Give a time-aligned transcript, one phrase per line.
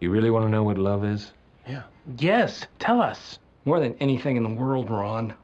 [0.00, 1.32] You really want to know what love is?
[1.66, 1.82] Yeah.
[2.16, 3.38] Yes, tell us.
[3.64, 5.34] More than anything in the world, Ron.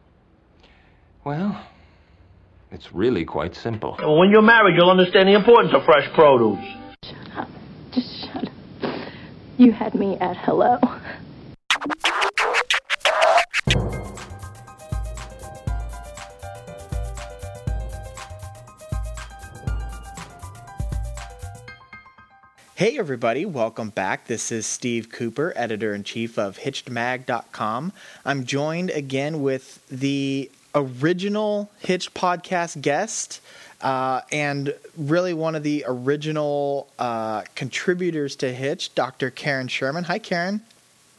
[1.25, 1.67] Well,
[2.71, 3.97] it's really quite simple.
[3.99, 6.65] When you're married, you'll understand the importance of fresh produce.
[7.05, 7.49] Shut up.
[7.93, 9.09] Just shut up.
[9.59, 10.79] You had me at hello.
[22.85, 24.27] Hey, everybody, welcome back.
[24.27, 27.95] This is Steve Cooper, editor in chief of HitchedMag.com.
[28.27, 33.41] I'm joined again with the original Hitch podcast guest
[33.81, 39.31] uh, and really one of the original uh, contributors to Hitch, Dr.
[39.31, 40.05] Karen Sherman.
[40.05, 40.61] Hi, Karen.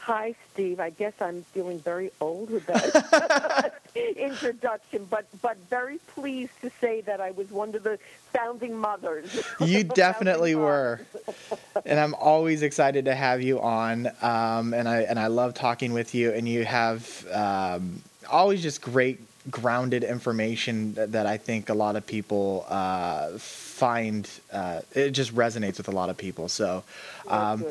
[0.05, 0.79] Hi, Steve.
[0.79, 3.81] I guess I'm feeling very old with that
[4.15, 7.97] introduction, but but very pleased to say that I was one of the
[8.31, 9.43] founding mothers.
[9.59, 11.01] You definitely were,
[11.87, 14.11] and I'm always excited to have you on.
[14.21, 18.84] Um, and I and I love talking with you, and you have um, always just
[18.84, 19.19] great
[19.49, 25.35] grounded information that, that, I think a lot of people uh, find uh, it just
[25.35, 26.47] resonates with a lot of people.
[26.47, 26.84] So.
[27.27, 27.65] Um,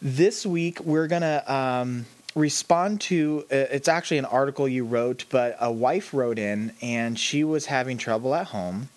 [0.00, 5.24] this week, we're going to um, respond to uh, it's actually an article you wrote,
[5.30, 8.90] but a wife wrote in and she was having trouble at home.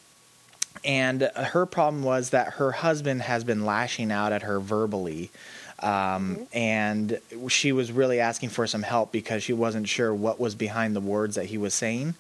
[0.84, 5.32] And her problem was that her husband has been lashing out at her verbally.
[5.82, 6.44] Um, mm-hmm.
[6.52, 10.94] and she was really asking for some help because she wasn't sure what was behind
[10.94, 12.16] the words that he was saying.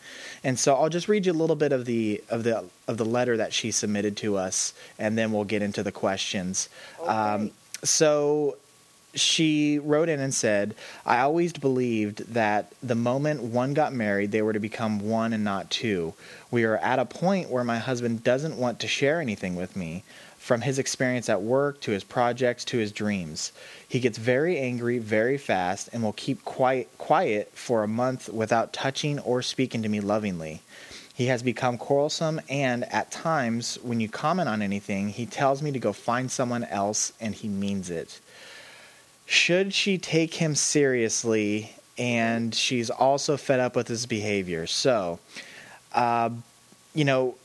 [0.45, 3.03] And so I'll just read you a little bit of the of the of the
[3.03, 6.69] letter that she submitted to us, and then we'll get into the questions.
[7.01, 7.09] Okay.
[7.09, 7.51] Um,
[7.83, 8.55] so
[9.15, 14.41] she wrote in and said, I always believed that the moment one got married, they
[14.41, 16.13] were to become one and not two.
[16.51, 20.03] We are at a point where my husband doesn't want to share anything with me,
[20.37, 23.51] from his experience at work to his projects to his dreams.
[23.87, 28.73] He gets very angry very fast and will keep quiet, quiet for a month without
[28.73, 30.61] touching or speaking to me lovingly.
[31.13, 35.71] He has become quarrelsome, and at times, when you comment on anything, he tells me
[35.71, 38.21] to go find someone else, and he means it
[39.29, 41.71] should she take him seriously?
[41.99, 44.65] And she's also fed up with his behavior.
[44.65, 45.19] So,
[45.93, 46.31] uh,
[46.95, 47.35] you know,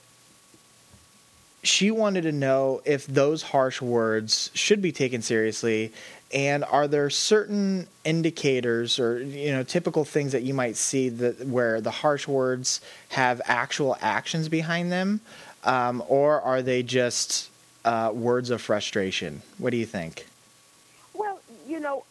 [1.62, 5.92] she wanted to know if those harsh words should be taken seriously
[6.32, 11.46] and are there certain indicators or you know typical things that you might see that
[11.46, 15.20] where the harsh words have actual actions behind them
[15.64, 17.50] um, or are they just
[17.86, 20.26] uh, words of frustration what do you think
[21.66, 22.04] you know,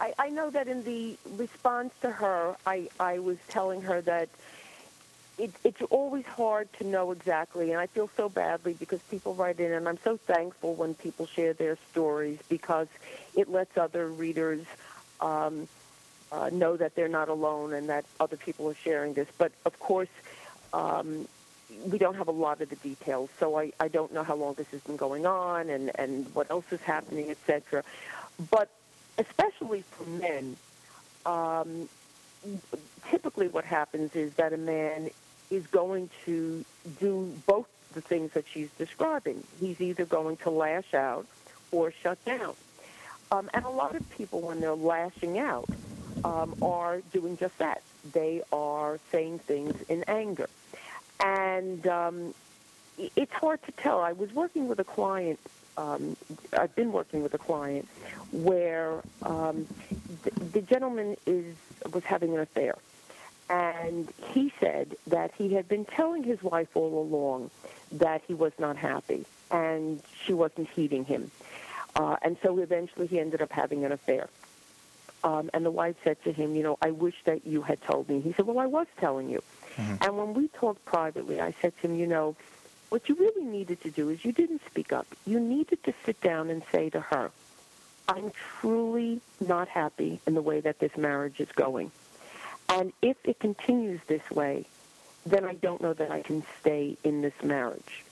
[0.00, 4.28] I, I know that in the response to her, I, I was telling her that
[5.38, 9.58] it, it's always hard to know exactly, and I feel so badly because people write
[9.58, 12.88] in, and I'm so thankful when people share their stories because
[13.34, 14.64] it lets other readers
[15.20, 15.66] um,
[16.32, 19.28] uh, know that they're not alone and that other people are sharing this.
[19.38, 20.08] But of course,
[20.72, 21.26] um,
[21.86, 24.54] we don't have a lot of the details, so I, I don't know how long
[24.54, 27.82] this has been going on and, and what else is happening, etc.
[28.50, 28.70] But
[29.18, 30.56] especially for men,
[31.26, 31.88] um,
[33.08, 35.10] typically what happens is that a man
[35.50, 36.64] is going to
[36.98, 39.42] do both the things that she's describing.
[39.58, 41.26] He's either going to lash out
[41.72, 42.54] or shut down.
[43.32, 45.68] Um, and a lot of people, when they're lashing out,
[46.24, 47.82] um, are doing just that.
[48.12, 50.48] They are saying things in anger.
[51.22, 52.34] And um,
[52.98, 54.00] it's hard to tell.
[54.00, 55.38] I was working with a client
[55.76, 56.16] um,
[56.56, 57.88] I've been working with a client
[58.32, 59.66] where um,
[60.22, 61.54] the, the gentleman is
[61.92, 62.76] was having an affair,
[63.48, 67.50] and he said that he had been telling his wife all along
[67.92, 71.30] that he was not happy, and she wasn't heeding him,
[71.96, 74.28] uh, and so eventually he ended up having an affair.
[75.22, 78.08] Um, and the wife said to him, "You know, I wish that you had told
[78.08, 79.42] me." He said, "Well, I was telling you."
[79.76, 79.96] Mm-hmm.
[80.02, 82.36] And when we talked privately, I said to him, "You know."
[82.90, 85.06] What you really needed to do is you didn't speak up.
[85.24, 87.30] You needed to sit down and say to her,
[88.08, 91.92] I'm truly not happy in the way that this marriage is going.
[92.68, 94.66] And if it continues this way,
[95.24, 98.04] then I don't know that I can stay in this marriage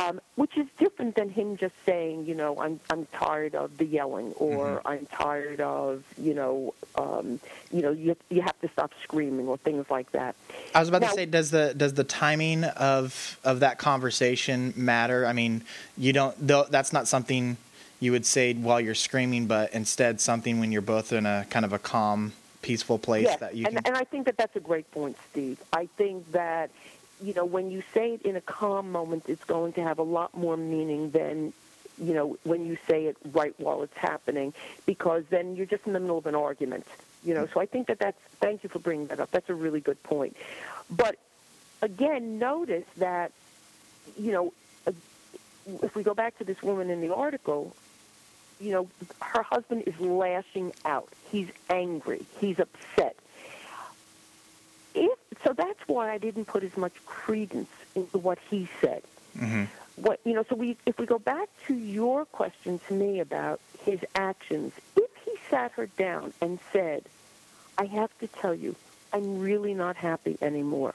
[0.00, 3.84] um, which is different than him just saying, you know, I'm I'm tired of the
[3.84, 4.88] yelling, or mm-hmm.
[4.88, 9.56] I'm tired of, you know, um, you know, you you have to stop screaming, or
[9.58, 10.34] things like that.
[10.74, 14.72] I was about now, to say, does the does the timing of of that conversation
[14.76, 15.26] matter?
[15.26, 15.62] I mean,
[15.96, 16.34] you don't.
[16.46, 17.56] That's not something
[17.98, 21.64] you would say while you're screaming, but instead something when you're both in a kind
[21.64, 22.32] of a calm,
[22.62, 23.80] peaceful place yes, that you and.
[23.86, 25.60] And I think that that's a great point, Steve.
[25.72, 26.70] I think that
[27.22, 30.02] you know, when you say it in a calm moment, it's going to have a
[30.02, 31.52] lot more meaning than
[32.00, 34.54] you know, when you say it right while it's happening,
[34.86, 36.86] because then you're just in the middle of an argument.
[37.22, 37.52] You know, hmm.
[37.52, 38.20] so I think that that's.
[38.40, 39.30] Thank you for bringing that up.
[39.30, 40.34] That's a really good point.
[40.90, 41.16] But
[41.82, 43.32] again, notice that,
[44.18, 44.52] you know,
[45.82, 47.76] if we go back to this woman in the article,
[48.60, 48.88] you know,
[49.20, 51.08] her husband is lashing out.
[51.30, 52.24] He's angry.
[52.40, 53.16] He's upset.
[55.44, 59.02] So that's why I didn't put as much credence into what he said.
[59.38, 59.64] hmm
[59.96, 63.60] What you know, so we if we go back to your question to me about
[63.84, 67.04] his actions, if he sat her down and said,
[67.78, 68.76] "I have to tell you,
[69.12, 70.94] I'm really not happy anymore,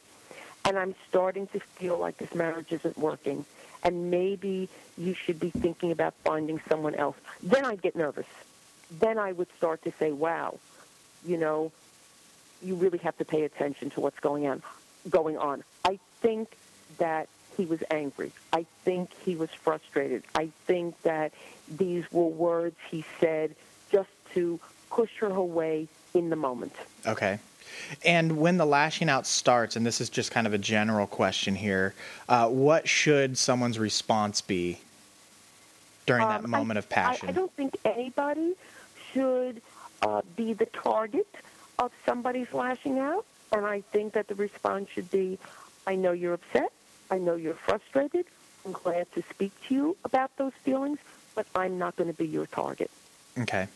[0.66, 3.46] and I'm starting to feel like this marriage isn't working,
[3.84, 8.28] and maybe you should be thinking about finding someone else," then I'd get nervous.
[8.92, 10.60] Then I would start to say, "Wow,
[11.26, 11.72] you know,
[12.62, 14.62] you really have to pay attention to what's going on."
[15.10, 16.58] Going on, I think
[16.98, 18.32] that he was angry.
[18.52, 20.24] I think he was frustrated.
[20.34, 21.32] I think that
[21.68, 23.56] these were words he said
[23.92, 24.60] just to
[24.90, 26.74] push her away in the moment.
[27.06, 27.40] Okay.
[28.04, 31.56] And when the lashing out starts, and this is just kind of a general question
[31.56, 31.94] here,
[32.30, 34.80] uh, what should someone's response be
[36.06, 37.28] during that Um, moment I, of passion?
[37.28, 38.54] I, I don't think anybody
[39.12, 39.62] should
[40.02, 41.28] uh, be the target
[41.80, 45.38] of somebody's lashing out, and I think that the response should be,
[45.86, 46.72] "I know you're upset.
[47.12, 48.26] I know you're frustrated.
[48.66, 51.00] I'm glad to speak to you about those feelings,
[51.36, 52.90] but I'm not going to be your target."
[53.38, 53.68] Okay.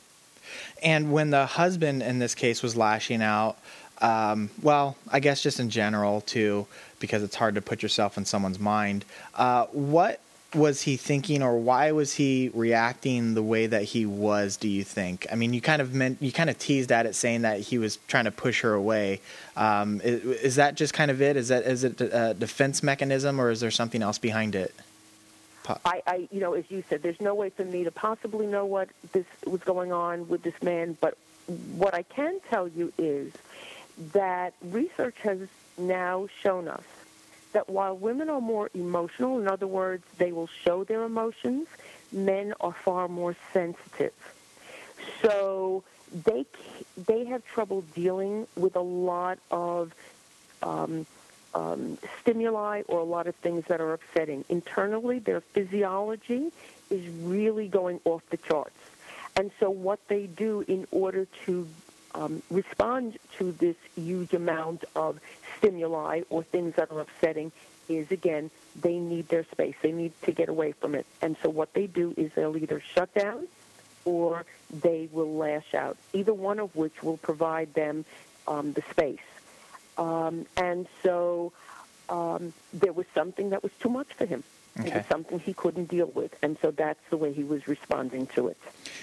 [0.81, 3.57] And when the husband in this case was lashing out,
[4.01, 6.65] um, well, I guess just in general too,
[6.99, 9.05] because it's hard to put yourself in someone's mind.
[9.35, 10.21] Uh, what
[10.53, 14.57] was he thinking, or why was he reacting the way that he was?
[14.57, 15.27] Do you think?
[15.31, 17.77] I mean, you kind of meant you kind of teased at it, saying that he
[17.77, 19.21] was trying to push her away.
[19.55, 21.37] Um, is, is that just kind of it?
[21.37, 24.73] Is that is it a defense mechanism, or is there something else behind it?
[25.85, 28.65] I, I, you know, as you said, there's no way for me to possibly know
[28.65, 30.97] what this was going on with this man.
[30.99, 31.15] But
[31.75, 33.33] what I can tell you is
[34.13, 35.47] that research has
[35.77, 36.83] now shown us
[37.53, 41.67] that while women are more emotional, in other words, they will show their emotions,
[42.11, 44.13] men are far more sensitive.
[45.21, 45.83] So
[46.25, 46.45] they
[47.07, 49.93] they have trouble dealing with a lot of
[50.61, 51.05] um,
[51.53, 54.45] um, stimuli or a lot of things that are upsetting.
[54.49, 56.51] Internally, their physiology
[56.89, 58.75] is really going off the charts.
[59.35, 61.67] And so, what they do in order to
[62.15, 65.19] um, respond to this huge amount of
[65.57, 67.51] stimuli or things that are upsetting
[67.88, 69.75] is, again, they need their space.
[69.81, 71.06] They need to get away from it.
[71.21, 73.47] And so, what they do is they'll either shut down
[74.06, 74.45] or
[74.81, 78.06] they will lash out, either one of which will provide them
[78.47, 79.19] um, the space.
[79.97, 81.51] Um, and so
[82.07, 84.44] um, there was something that was too much for him.
[84.77, 88.27] It was something he couldn't deal with, and so that's the way he was responding
[88.27, 88.57] to it.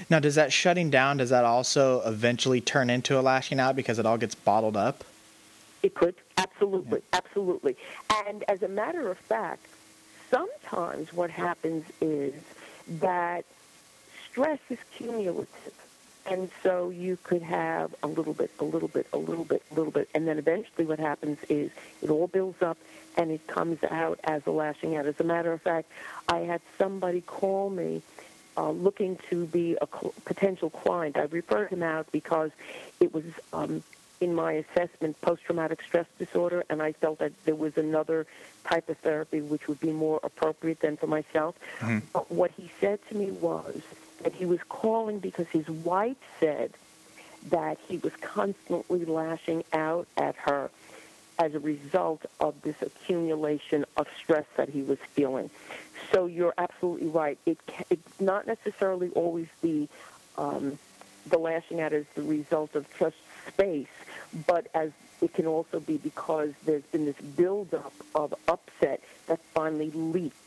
[0.08, 1.18] Now, does that shutting down?
[1.18, 5.04] Does that also eventually turn into a lashing out because it all gets bottled up?
[5.82, 7.76] It could, absolutely, absolutely.
[8.26, 9.66] And as a matter of fact,
[10.30, 12.34] sometimes what happens is
[13.00, 13.44] that
[14.30, 15.72] stress is cumulative.
[16.28, 19.74] And so you could have a little bit, a little bit, a little bit, a
[19.74, 21.70] little bit, and then eventually what happens is
[22.02, 22.78] it all builds up
[23.16, 25.06] and it comes out as a lashing out.
[25.06, 25.90] As a matter of fact,
[26.28, 28.02] I had somebody call me
[28.56, 31.16] uh, looking to be a cl- potential client.
[31.16, 32.50] I referred him out because
[33.00, 33.82] it was um,
[34.20, 38.26] in my assessment post-traumatic stress disorder, and I felt that there was another
[38.64, 41.54] type of therapy which would be more appropriate than for myself.
[42.12, 43.80] But what he said to me was
[44.22, 46.72] that he was calling because his wife said
[47.50, 50.70] that he was constantly lashing out at her
[51.38, 55.50] as a result of this accumulation of stress that he was feeling.
[56.12, 57.38] So you're absolutely right.
[57.46, 57.58] It
[57.90, 59.88] it's not necessarily always the
[60.38, 60.78] um,
[61.28, 63.16] the lashing out as the result of just
[63.48, 63.86] space,
[64.46, 69.90] but as it can also be because there's been this buildup of upset that finally
[69.90, 70.45] leaks,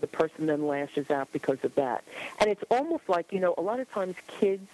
[0.00, 2.04] the person then lashes out because of that.
[2.40, 4.68] And it's almost like you know, a lot of times kids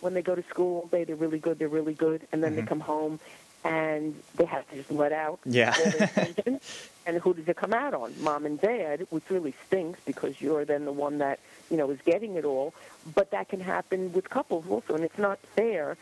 [0.00, 2.54] when they go to school all day, they're really good, they're really good, and then
[2.56, 2.68] they mm-hmm.
[2.68, 3.20] come home
[3.64, 5.74] and they have to just let out Yeah.
[5.78, 6.60] all their tension.
[7.06, 8.12] and who does it come out on?
[8.20, 11.38] Mom and dad, which really stinks because you're then the one that
[11.70, 12.74] you know is getting it all.
[13.14, 15.96] But that can happen with couples also, and it's not fair.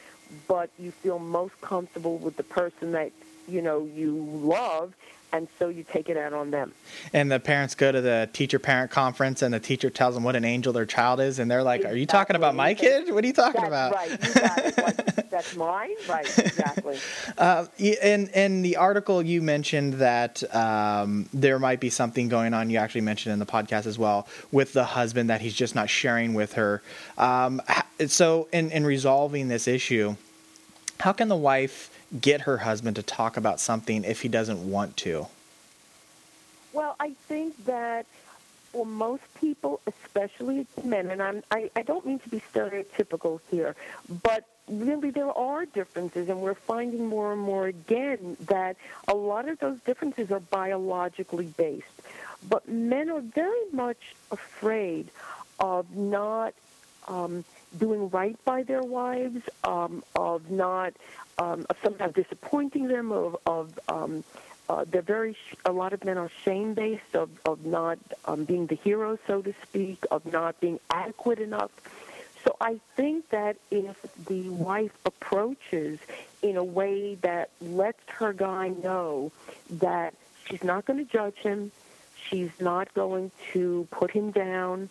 [0.48, 3.12] But you feel most comfortable with the person that
[3.50, 4.94] you know you love,
[5.32, 6.72] and so you take it out on them.
[7.12, 10.36] And the parents go to the teacher parent conference, and the teacher tells them what
[10.36, 13.12] an angel their child is, and they're like, "Are you talking about my kid?
[13.12, 14.78] What are you talking That's about?" right.
[14.78, 15.94] Like, that's mine.
[16.08, 16.38] Right.
[16.38, 16.98] Exactly.
[17.38, 22.68] Uh, in in the article, you mentioned that um, there might be something going on.
[22.68, 25.88] You actually mentioned in the podcast as well with the husband that he's just not
[25.88, 26.82] sharing with her.
[27.16, 27.62] Um,
[28.06, 30.16] so, in in resolving this issue,
[30.98, 34.96] how can the wife get her husband to talk about something if he doesn't want
[34.98, 35.26] to?
[36.72, 38.06] Well, I think that
[38.72, 43.74] for most people, especially men, and I'm, I, I don't mean to be stereotypical here,
[44.22, 48.76] but really there are differences, and we're finding more and more again that
[49.08, 51.86] a lot of those differences are biologically based.
[52.48, 55.10] But men are very much afraid
[55.58, 56.54] of not
[57.08, 57.44] um,
[57.78, 60.92] doing right by their wives, um, of not
[61.38, 64.24] um, of sometimes disappointing them, of, of um,
[64.68, 68.66] uh, they're very a lot of men are shame based of, of not um, being
[68.66, 71.70] the hero, so to speak, of not being adequate enough.
[72.44, 73.96] So I think that if
[74.26, 75.98] the wife approaches
[76.42, 79.32] in a way that lets her guy know
[79.70, 80.14] that
[80.46, 81.70] she's not going to judge him,
[82.28, 84.88] she's not going to put him down,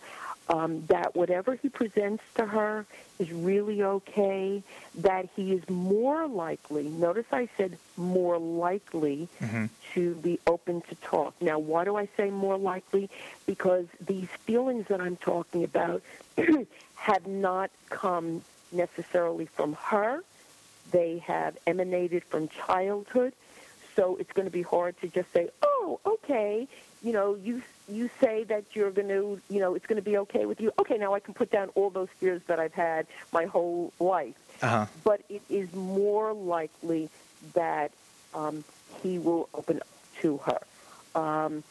[0.50, 2.86] um, that whatever he presents to her
[3.20, 4.64] is really okay,
[4.96, 9.30] that he is more likely, notice I said more likely
[9.94, 11.36] to be open to talk.
[11.40, 13.10] Now, why do I say more likely?
[13.46, 16.02] Because these feelings that I'm talking about
[16.96, 18.42] have not come
[18.72, 20.24] necessarily from her.
[20.92, 23.34] They have emanated from childhood.
[23.96, 26.68] So it's going to be hard to just say, "Oh, okay,
[27.02, 30.18] you know, you you say that you're going to, you know, it's going to be
[30.18, 30.72] okay with you.
[30.80, 34.36] Okay, now I can put down all those fears that I've had my whole life."
[34.62, 34.86] Uh-huh.
[35.04, 37.10] But it is more likely
[37.54, 37.92] that
[38.34, 38.64] um,
[39.02, 39.88] he will open up
[40.22, 40.60] to her.
[41.16, 41.64] Um,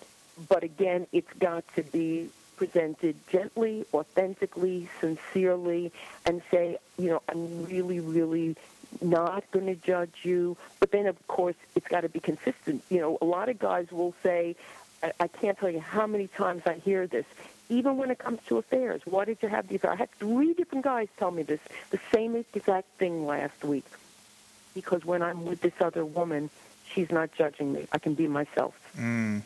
[0.48, 5.92] but again, it's got to be presented gently, authentically, sincerely,
[6.26, 8.56] and say, you know, I'm really, really
[9.00, 10.56] not going to judge you.
[10.80, 12.82] But then, of course, it's got to be consistent.
[12.90, 14.56] You know, a lot of guys will say,
[15.02, 17.26] I, I can't tell you how many times I hear this.
[17.68, 19.92] Even when it comes to affairs, why did you have the affair?
[19.92, 23.84] I had three different guys tell me this, the same exact thing last week.
[24.74, 26.50] Because when I'm with this other woman,
[26.92, 27.86] she's not judging me.
[27.92, 28.74] I can be myself.
[28.96, 29.42] Mm.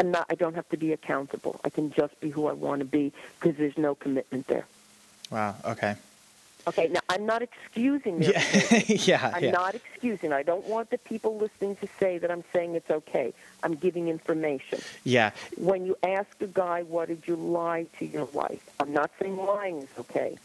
[0.00, 0.26] I'm not.
[0.28, 1.60] I don't have to be accountable.
[1.64, 4.66] I can just be who I want to be because there's no commitment there.
[5.30, 5.54] Wow.
[5.64, 5.94] Okay.
[6.66, 6.88] Okay.
[6.88, 8.82] Now I'm not excusing their Yeah.
[8.86, 9.32] yeah.
[9.34, 9.50] I'm yeah.
[9.50, 10.32] not excusing.
[10.32, 13.32] I don't want the people listening to say that I'm saying it's okay.
[13.62, 14.80] I'm giving information.
[15.04, 15.30] Yeah.
[15.56, 19.36] When you ask a guy, "What did you lie to your wife?" I'm not saying
[19.36, 20.38] lying is okay,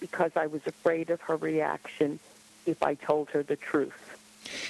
[0.00, 2.18] because I was afraid of her reaction
[2.66, 4.16] if I told her the truth.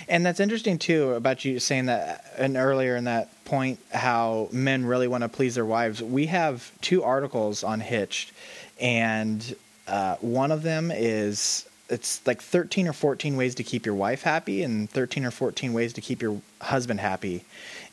[0.09, 4.49] And that's interesting too about you saying that uh, and earlier in that point how
[4.53, 6.03] men really want to please their wives.
[6.03, 8.33] We have two articles on Hitched,
[8.81, 9.55] and
[9.89, 14.23] uh, one of them is it's like 13 or 14 ways to keep your wife
[14.23, 17.45] happy and 13 or 14 ways to keep your husband happy.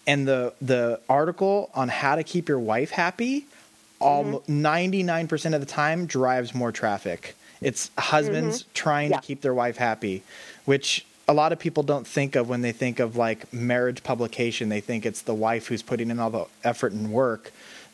[0.07, 3.45] And the the article on how to keep your wife happy
[4.00, 7.35] all 99% of the time drives more traffic.
[7.62, 9.17] It's husbands trying Yeah.
[9.21, 10.23] to keep their wife happy,
[10.65, 14.67] which a lot of people don't think of when they think of like marriage publication.
[14.67, 17.53] They think it's the wife who's putting in all the effort and work.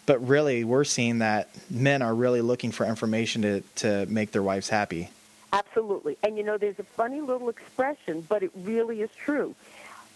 [0.09, 4.41] But really, we're seeing that men are really looking for information to, to make their
[4.41, 5.11] wives happy.
[5.53, 6.17] Absolutely.
[6.23, 9.53] And you know, there's a funny little expression, but it really is true.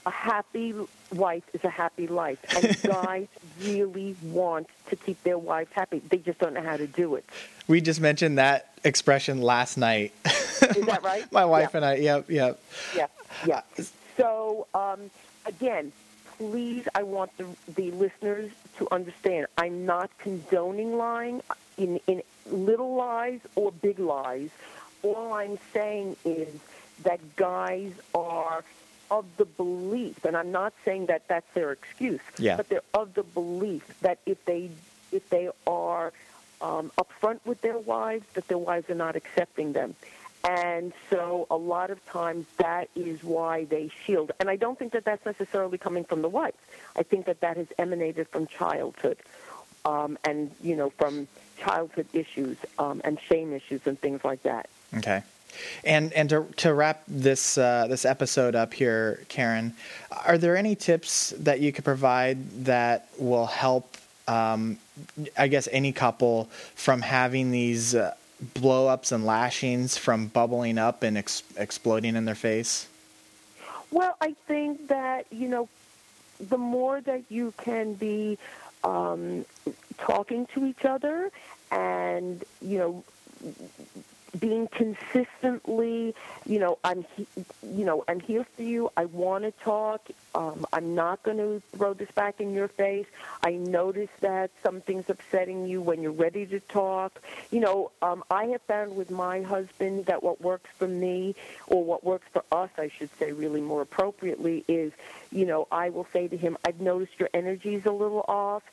[0.07, 0.73] A happy
[1.13, 2.39] wife is a happy life.
[2.55, 3.27] And guys
[3.61, 5.99] really want to keep their wives happy.
[5.99, 7.23] They just don't know how to do it.
[7.67, 10.11] We just mentioned that expression last night.
[10.25, 11.31] Is that right?
[11.31, 11.77] My wife Yeah.
[11.77, 12.59] and I, yep, yep.
[12.95, 13.07] Yeah,
[13.45, 13.61] yeah.
[14.17, 15.11] So, um,
[15.45, 15.91] again,
[16.37, 21.41] please, I want the, the listeners to understand I'm not condoning lying
[21.77, 24.49] in, in little lies or big lies.
[25.03, 26.49] All I'm saying is
[27.03, 28.63] that guys are
[29.11, 32.57] of the belief, and I'm not saying that that's their excuse, Yeah.
[32.57, 34.71] but they're of the belief that if they
[35.11, 36.11] if they are
[36.61, 39.95] um, upfront with their wives, that their wives are not accepting them.
[40.43, 44.33] And so a lot of times that is why they shield.
[44.39, 46.55] And I don't think that that's necessarily coming from the wife.
[46.97, 49.19] I think that that has emanated from childhood
[49.85, 54.69] um, and, you know, from childhood issues um, and shame issues and things like that.
[54.97, 55.23] Okay.
[55.83, 59.73] And and to to wrap this uh, this episode up here, Karen,
[60.25, 63.97] are there any tips that you could provide that will help?
[64.27, 64.79] Um,
[65.37, 71.03] I guess any couple from having these uh, blow ups and lashings from bubbling up
[71.03, 72.87] and ex- exploding in their face.
[73.91, 75.69] Well, I think that you know,
[76.39, 78.37] the more that you can be
[78.83, 79.45] um,
[79.97, 81.31] talking to each other,
[81.71, 83.03] and you know,
[84.39, 87.27] being consistently, you know, I'm, he-
[87.63, 88.91] you know, I'm here for you.
[88.97, 90.07] I want to talk.
[90.35, 93.05] Um, I'm not going to throw this back in your face.
[93.43, 97.21] I notice that something's upsetting you when you're ready to talk.
[97.51, 101.35] You know, um, I have found with my husband that what works for me,
[101.67, 104.91] or what works for us, I should say, really more appropriately, is,
[105.31, 108.63] you know, I will say to him, I've noticed your energy's a little off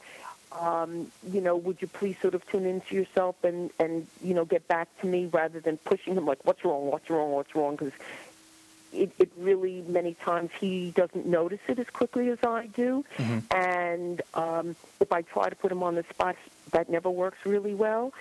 [0.59, 4.45] um, you know, would you please sort of tune into yourself and, and, you know,
[4.45, 7.76] get back to me rather than pushing him like, what's wrong, what's wrong, what's wrong?
[7.76, 7.92] Because
[8.92, 13.04] it, it really, many times, he doesn't notice it as quickly as I do.
[13.50, 16.37] And um, if I try to put him on the spot,
[16.73, 18.12] that never works really well.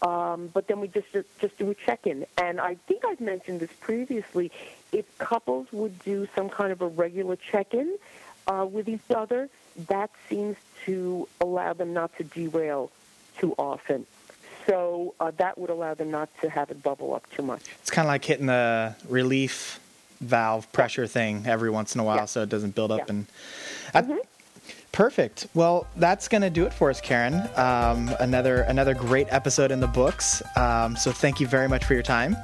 [0.00, 1.08] Um, but then we just
[1.40, 4.52] just do a check-in, and I think I've mentioned this previously.
[4.92, 7.98] If couples would do some kind of a regular check-in
[8.48, 9.48] uh, with each other,
[9.88, 12.90] that seems to allow them not to derail
[13.38, 14.06] too often.
[14.66, 17.62] So uh, that would allow them not to have it bubble up too much.
[17.80, 19.80] It's kind of like hitting the relief
[20.20, 22.24] valve pressure thing every once in a while Yeah.
[22.24, 23.04] so it doesn't build up Yeah.
[23.08, 23.26] and
[23.94, 24.18] I-
[24.90, 29.70] perfect well that's going to do it for us karen um, another another great episode
[29.70, 32.36] in the books um, so thank you very much for your time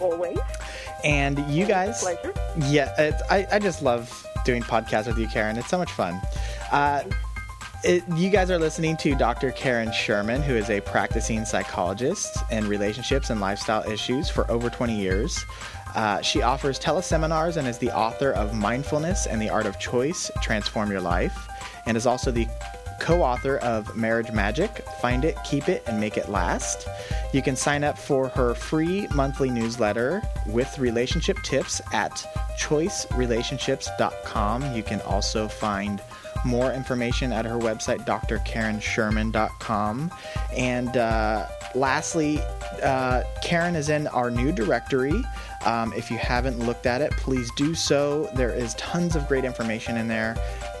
[0.00, 0.38] Always.
[1.04, 2.32] and you guys Pleasure.
[2.68, 6.20] yeah I, I just love doing podcasts with you karen it's so much fun
[6.70, 7.02] uh,
[7.84, 9.50] it, you guys are listening to Dr.
[9.50, 14.94] Karen Sherman, who is a practicing psychologist in relationships and lifestyle issues for over 20
[14.94, 15.44] years.
[15.96, 20.30] Uh, she offers teleseminars and is the author of Mindfulness and the Art of Choice
[20.40, 21.48] Transform Your Life,
[21.86, 22.46] and is also the
[23.00, 26.86] co author of Marriage Magic Find It, Keep It, and Make It Last.
[27.32, 32.24] You can sign up for her free monthly newsletter with relationship tips at
[32.56, 34.76] choicerelationships.com.
[34.76, 36.00] You can also find
[36.44, 40.12] more information at her website, drkarensherman.com.
[40.56, 42.38] And uh, lastly,
[42.82, 45.24] uh, Karen is in our new directory.
[45.64, 48.28] Um, if you haven't looked at it, please do so.
[48.34, 50.36] There is tons of great information in there.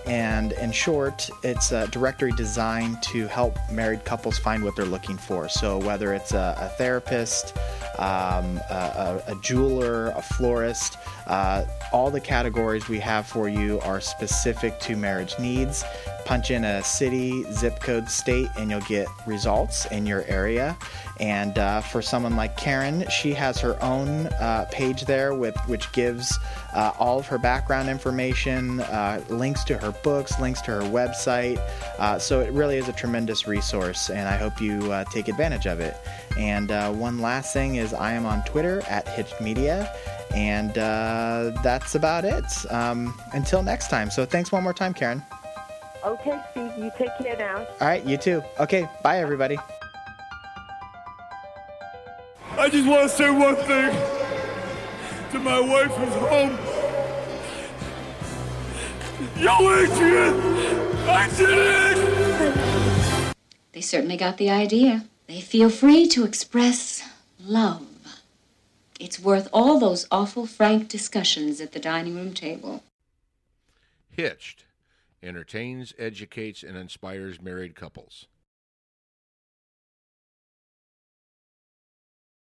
[0.06, 5.16] And in short, it's a directory designed to help married couples find what they're looking
[5.16, 5.48] for.
[5.48, 7.56] So, whether it's a, a therapist,
[7.98, 14.00] um, a, a, jeweler, a florist, uh, all the categories we have for you are
[14.00, 15.84] specific to marriage needs.
[16.24, 20.76] Punch in a city, zip code, state, and you'll get results in your area.
[21.20, 25.90] And uh, for someone like Karen, she has her own uh, page there with which
[25.92, 26.38] gives
[26.74, 31.58] uh, all of her background information, uh, links to her books, links to her website.
[31.98, 35.66] Uh, so it really is a tremendous resource, and I hope you uh, take advantage
[35.66, 35.96] of it.
[36.36, 39.92] And uh, one last thing is, I am on Twitter at Hitched Media,
[40.34, 42.44] and uh, that's about it.
[42.70, 44.10] Um, until next time.
[44.10, 45.22] So thanks one more time, Karen.
[46.04, 47.58] Okay, Steve, you take care now.
[47.80, 48.42] All right, you too.
[48.58, 49.58] Okay, bye, everybody.
[52.58, 53.94] I just want to say one thing
[55.30, 56.58] to my wife who's home.
[59.38, 60.34] Yo, Adrian!
[61.08, 63.34] I did it!
[63.72, 65.04] They certainly got the idea.
[65.32, 67.02] They feel free to express
[67.40, 67.86] love.
[69.00, 72.82] It's worth all those awful frank discussions at the dining room table.
[74.10, 74.66] Hitched
[75.22, 78.26] entertains, educates, and inspires married couples.